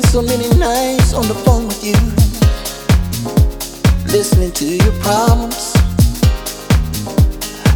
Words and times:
spent 0.00 0.12
so 0.12 0.22
many 0.22 0.48
nights 0.58 1.12
on 1.12 1.26
the 1.26 1.34
phone 1.34 1.66
with 1.66 1.82
you, 1.82 1.94
listening 4.12 4.52
to 4.52 4.64
your 4.64 4.92
problems. 5.00 5.72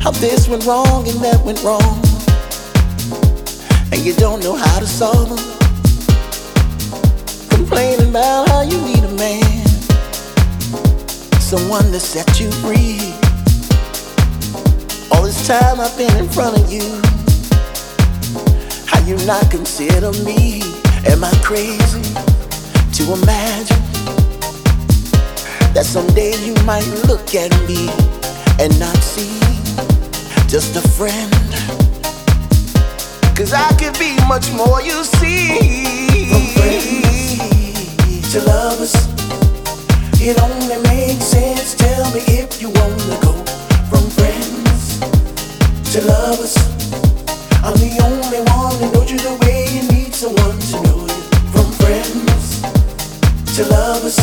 How 0.02 0.10
this 0.12 0.48
went 0.48 0.64
wrong 0.64 1.08
and 1.08 1.18
that 1.20 1.42
went 1.44 1.62
wrong, 1.62 2.00
and 3.92 4.04
you 4.04 4.14
don't 4.14 4.42
know 4.42 4.54
how 4.54 4.78
to 4.78 4.86
solve 4.86 5.28
them. 5.30 5.38
Complaining 7.48 8.10
about 8.10 8.48
how 8.48 8.62
you 8.62 8.80
need 8.82 9.04
a 9.04 9.12
man, 9.14 9.66
someone 11.40 11.90
to 11.92 12.00
set 12.00 12.40
you 12.40 12.50
free. 12.62 13.00
All 15.10 15.22
this 15.22 15.46
time 15.46 15.80
I've 15.80 15.96
been 15.96 16.16
in 16.16 16.28
front 16.28 16.58
of 16.58 16.70
you, 16.70 16.86
how 18.86 19.00
you 19.06 19.16
not 19.26 19.50
consider 19.50 20.12
me? 20.24 20.71
Am 21.04 21.24
I 21.24 21.32
crazy 21.42 22.02
to 22.92 23.12
imagine 23.12 23.82
that 25.74 25.84
someday 25.84 26.36
you 26.44 26.54
might 26.64 26.86
look 27.08 27.34
at 27.34 27.50
me 27.66 27.88
and 28.60 28.78
not 28.78 28.96
see 28.98 29.40
just 30.46 30.76
a 30.76 30.88
friend? 30.96 31.32
Cause 33.36 33.52
I 33.52 33.68
could 33.78 33.98
be 33.98 34.14
much 34.28 34.52
more, 34.52 34.80
you 34.80 35.02
see. 35.02 35.58
From 36.30 36.46
friends 36.54 38.32
to 38.32 38.40
lovers, 38.44 38.94
it 40.20 40.40
only 40.40 40.78
makes 40.88 41.24
sense. 41.24 41.74
Tell 41.74 42.12
me 42.12 42.20
if 42.28 42.62
you 42.62 42.70
wanna 42.70 43.18
go 43.22 43.32
from 43.90 44.08
friends 44.10 45.00
to 45.92 46.00
lovers. 46.06 46.81
To 53.62 53.68
lovers, 53.70 54.18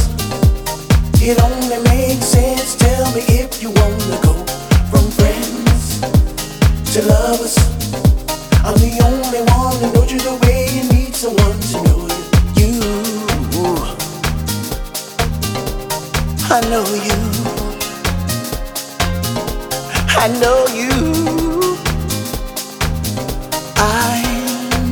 it 1.22 1.40
only 1.42 1.80
makes 1.90 2.26
sense. 2.26 2.76
Tell 2.76 3.06
me 3.14 3.22
if 3.28 3.62
you 3.62 3.70
wanna 3.72 4.18
go 4.22 4.34
from 4.90 5.06
friends 5.12 6.00
to 6.94 7.02
lovers. 7.04 7.58
I'm 8.66 8.76
the 8.86 8.94
only 9.10 9.42
one 9.58 9.76
that 9.82 9.92
knows 9.94 10.12
you 10.12 10.20
the 10.20 10.36
way 10.44 10.68
you 10.76 10.84
need 10.94 11.16
someone 11.16 11.60
to 11.72 11.78
know 11.86 12.08
you. 12.60 12.72
You, 12.72 13.72
I 16.50 16.60
know 16.72 16.86
you. 17.08 17.20
I 20.24 20.28
know 20.42 20.60
you. 20.80 20.92
I 23.78 24.24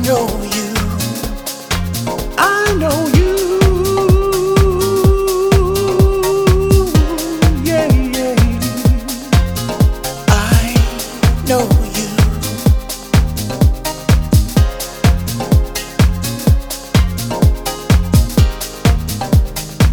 know 0.04 0.37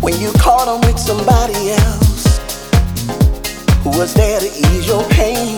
When 0.05 0.21
you 0.21 0.31
caught 0.33 0.67
him 0.67 0.81
with 0.87 0.99
somebody 0.99 1.71
else 1.71 2.37
who 3.81 3.89
was 3.97 4.13
there 4.13 4.39
to 4.39 4.45
ease 4.45 4.85
your 4.85 5.03
pain. 5.09 5.57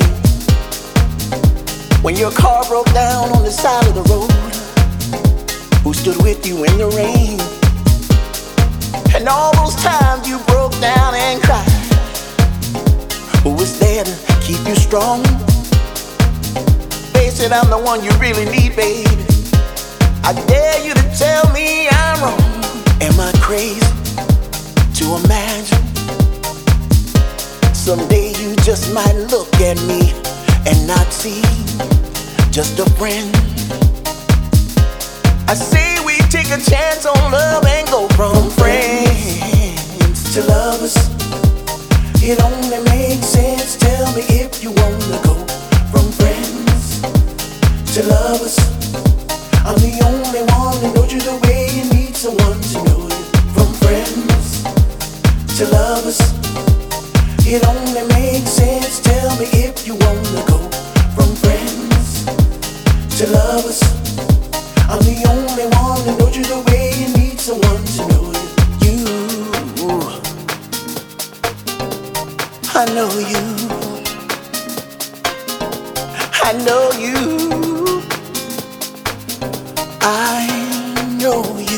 When 2.02 2.16
your 2.16 2.31
car 2.31 2.63
broke 2.63 2.90
down 2.94 3.28
on 3.35 3.44
the 3.44 3.52
side 3.52 3.85
of 3.88 3.94
the 3.94 4.03
road, 4.03 4.31
who 5.84 5.94
stood 5.94 6.24
with 6.24 6.47
you 6.47 6.63
in 6.63 6.78
the 6.78 6.88
rain? 6.96 7.38
And 9.13 9.28
all 9.28 9.52
those 9.58 9.75
times 9.84 10.25
you 10.30 10.40
broke 10.47 10.79
down 10.79 11.14
and 11.14 11.44
cried, 11.44 11.68
who 13.44 13.52
was 13.52 13.78
there 13.79 14.06
to 14.06 14.16
keep 14.40 14.66
you 14.66 14.75
strong? 14.78 15.25
Face 17.12 17.41
it, 17.41 17.52
I'm 17.52 17.69
the 17.69 17.81
one 17.84 18.02
you 18.02 18.12
really 18.12 18.46
need, 18.46 18.78
baby. 18.78 19.09
I 20.24 20.31
dare 20.47 20.85
you 20.88 20.94
to 20.94 21.18
tell 21.18 21.52
me 21.52 21.90
I'm 21.90 22.24
wrong. 22.24 22.40
Am 23.02 23.19
I 23.19 23.34
crazy 23.41 23.97
to 24.97 25.16
imagine? 25.24 25.85
Someday 27.75 28.34
you 28.40 28.56
just 28.58 28.91
might 28.96 29.13
look 29.30 29.53
at 29.62 29.78
me 29.85 30.12
and 30.66 30.88
not 30.88 31.13
see 31.13 31.41
just 32.52 32.80
a 32.80 32.90
friend. 32.97 33.30
I 35.47 35.53
say 35.53 36.03
we 36.03 36.18
take 36.30 36.47
a 36.47 36.59
chance 36.59 37.06
on 37.06 37.31
love 37.31 37.63
and 37.66 37.88
go 37.90 38.08
from 38.09 38.50
friends 38.50 39.56
to 55.57 55.66
lovers. 55.72 56.19
It 57.47 57.66
only 57.66 58.03
makes 58.13 58.51
sense. 58.51 59.00
Tell 59.00 59.35
me 59.40 59.45
if 59.53 59.88
you 59.88 59.95
wanna 59.95 60.44
go 60.45 60.59
from 61.16 61.35
friends 61.41 62.25
to 63.18 63.25
lovers. 63.25 63.81
I'm 64.88 65.01
the 65.09 65.17
only 65.34 65.66
one 65.81 66.06
that 66.06 66.16
knows 66.19 66.38
you 66.38 66.44
the 66.44 66.59
way 66.69 66.94
you 67.01 67.07
need 67.17 67.40
someone 67.40 67.84
to 67.96 68.01
know. 68.09 68.25
You, 68.85 68.97
I 72.75 72.85
know 72.94 73.12
you. 73.34 73.44
I 76.44 76.51
know 76.67 76.91
you. 77.06 77.17
I 80.01 81.17
know 81.19 81.41
you. 81.57 81.77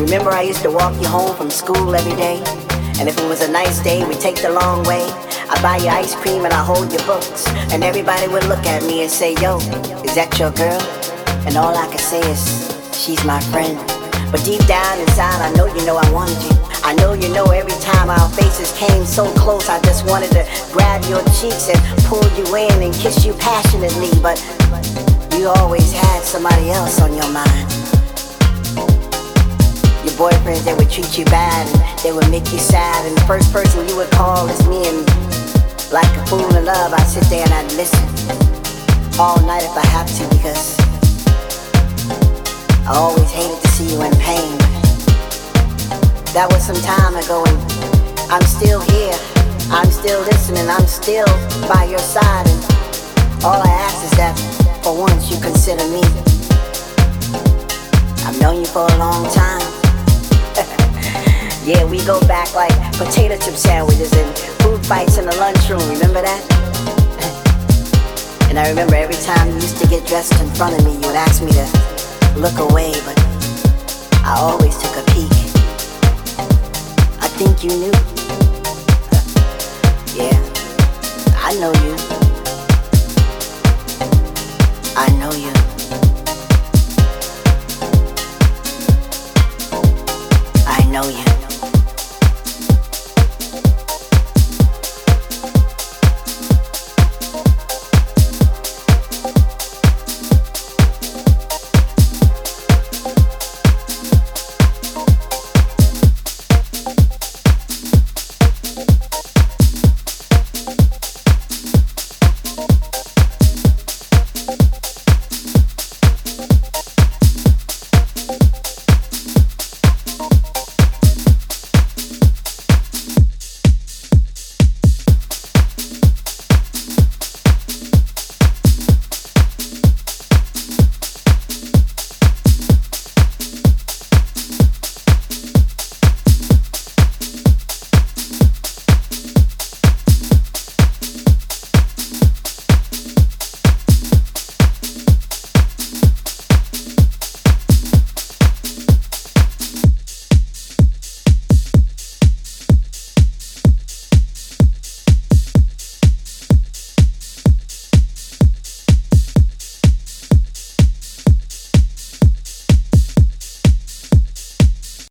Remember, 0.00 0.30
I 0.30 0.42
used 0.42 0.62
to 0.62 0.70
walk 0.70 1.00
you 1.00 1.06
home 1.06 1.36
from 1.36 1.50
school 1.50 1.94
every 1.94 2.16
day? 2.16 2.42
And 2.98 3.08
if 3.08 3.18
it 3.18 3.28
was 3.28 3.42
a 3.42 3.50
nice 3.50 3.82
day, 3.82 4.04
we'd 4.06 4.18
take 4.18 4.42
the 4.42 4.50
long 4.50 4.82
way. 4.84 5.02
I'd 5.48 5.62
buy 5.62 5.76
you 5.76 5.88
ice 5.88 6.14
cream 6.14 6.44
and 6.44 6.52
I'd 6.52 6.64
hold 6.64 6.90
your 6.90 7.04
books. 7.06 7.46
And 7.72 7.84
everybody 7.84 8.26
would 8.28 8.44
look 8.44 8.66
at 8.66 8.82
me 8.82 9.02
and 9.02 9.10
say, 9.10 9.34
Yo, 9.34 9.58
is 10.02 10.14
that 10.16 10.36
your 10.38 10.50
girl? 10.52 10.80
And 11.46 11.56
all 11.56 11.76
I 11.76 11.86
could 11.90 12.00
say 12.00 12.20
is, 12.30 12.74
She's 12.92 13.24
my 13.24 13.40
friend. 13.40 13.78
But 14.32 14.44
deep 14.44 14.64
down 14.66 15.00
inside, 15.00 15.40
I 15.40 15.52
know 15.54 15.66
you 15.66 15.84
know 15.86 15.96
I 15.96 16.10
wanted 16.12 16.42
you. 16.42 16.69
I 16.82 16.94
know 16.94 17.12
you 17.12 17.28
know 17.32 17.44
every 17.46 17.78
time 17.80 18.08
our 18.10 18.28
faces 18.30 18.72
came 18.72 19.04
so 19.04 19.30
close, 19.34 19.68
I 19.68 19.80
just 19.82 20.06
wanted 20.06 20.30
to 20.32 20.46
grab 20.72 21.04
your 21.04 21.22
cheeks 21.36 21.68
and 21.68 21.78
pull 22.04 22.24
you 22.36 22.44
in 22.56 22.82
and 22.82 22.94
kiss 22.94 23.24
you 23.24 23.34
passionately. 23.34 24.10
But 24.22 24.40
you 25.36 25.48
always 25.48 25.92
had 25.92 26.22
somebody 26.22 26.70
else 26.70 27.00
on 27.00 27.12
your 27.14 27.30
mind. 27.32 27.68
Your 30.04 30.16
boyfriends, 30.16 30.64
they 30.64 30.74
would 30.74 30.90
treat 30.90 31.18
you 31.18 31.24
bad 31.26 31.68
and 31.68 31.98
they 32.00 32.12
would 32.12 32.28
make 32.30 32.50
you 32.52 32.58
sad. 32.58 33.06
And 33.06 33.16
the 33.16 33.22
first 33.22 33.52
person 33.52 33.86
you 33.88 33.96
would 33.96 34.10
call 34.10 34.48
is 34.48 34.66
me. 34.66 34.88
And 34.88 35.06
like 35.92 36.10
a 36.16 36.26
fool 36.26 36.54
in 36.56 36.64
love, 36.64 36.92
I'd 36.92 37.06
sit 37.06 37.24
there 37.24 37.44
and 37.44 37.52
I'd 37.52 37.72
listen 37.72 38.00
all 39.18 39.40
night 39.42 39.64
if 39.64 39.76
I 39.76 39.86
have 39.86 40.08
to 40.16 40.36
because 40.36 40.78
I 42.86 42.94
always 42.94 43.30
hated 43.30 43.60
to 43.60 43.68
see 43.68 43.92
you 43.92 44.02
in 44.02 44.12
pain. 44.16 44.79
That 46.40 46.48
was 46.56 46.64
some 46.64 46.80
time 46.80 47.12
ago 47.20 47.44
and 47.44 47.60
I'm 48.32 48.40
still 48.48 48.80
here. 48.80 49.12
I'm 49.68 49.92
still 49.92 50.24
listening. 50.24 50.64
I'm 50.72 50.88
still 50.88 51.28
by 51.68 51.84
your 51.84 52.00
side. 52.00 52.48
And 52.48 53.44
all 53.44 53.60
I 53.60 53.68
ask 53.68 54.00
is 54.08 54.16
that 54.16 54.32
for 54.80 54.96
once 54.96 55.28
you 55.28 55.36
consider 55.36 55.84
me. 55.92 56.00
I've 58.24 58.40
known 58.40 58.56
you 58.56 58.64
for 58.64 58.88
a 58.88 58.96
long 58.96 59.28
time. 59.36 59.60
Yeah, 61.60 61.84
we 61.84 62.00
go 62.08 62.18
back 62.24 62.54
like 62.56 62.72
potato 62.96 63.36
chip 63.36 63.52
sandwiches 63.52 64.10
and 64.16 64.32
food 64.64 64.80
fights 64.86 65.18
in 65.18 65.26
the 65.28 65.36
lunchroom. 65.36 65.84
Remember 65.92 66.24
that? 66.24 66.40
And 68.48 68.58
I 68.58 68.66
remember 68.70 68.94
every 68.94 69.20
time 69.28 69.46
you 69.52 69.60
used 69.60 69.76
to 69.76 69.86
get 69.86 70.08
dressed 70.08 70.40
in 70.40 70.48
front 70.56 70.72
of 70.72 70.86
me, 70.86 70.92
you 70.96 71.04
would 71.04 71.20
ask 71.20 71.44
me 71.44 71.52
to 71.52 71.68
look 72.40 72.56
away, 72.56 72.96
but 73.04 73.20
I 74.24 74.40
always 74.40 74.72
took 74.80 74.89
you 77.62 77.68
knew. 77.68 77.92
yeah, 80.16 80.38
I 81.36 81.54
know 81.60 81.72
you. 81.84 82.09